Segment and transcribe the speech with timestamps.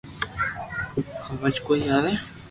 [1.25, 2.13] ھمج ڪوئي آوي